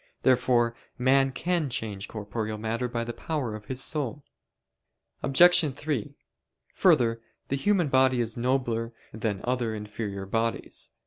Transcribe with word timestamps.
Therefore 0.23 0.73
man 0.97 1.31
can 1.31 1.69
change 1.69 2.07
corporeal 2.07 2.57
matter 2.57 2.87
by 2.87 3.03
the 3.03 3.13
power 3.13 3.53
of 3.53 3.65
his 3.65 3.83
soul. 3.83 4.23
Obj. 5.21 5.75
3: 5.75 6.15
Further, 6.73 7.21
the 7.49 7.55
human 7.55 7.87
body 7.87 8.19
is 8.19 8.35
nobler 8.35 8.93
than 9.13 9.41
other 9.43 9.75
inferior 9.75 10.25
bodies. 10.25 10.89